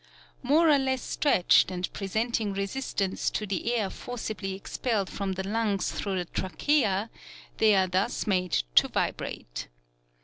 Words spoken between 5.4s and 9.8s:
lungs through the trachea, they are thus made to vibrate.